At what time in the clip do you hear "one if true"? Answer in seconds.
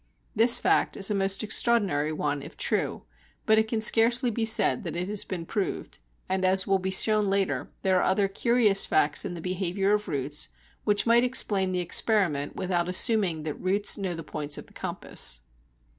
2.11-3.03